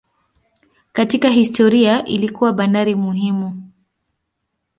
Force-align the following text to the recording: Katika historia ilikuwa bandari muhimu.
Katika 0.91 1.29
historia 1.29 2.05
ilikuwa 2.05 2.53
bandari 2.53 2.95
muhimu. 2.95 3.71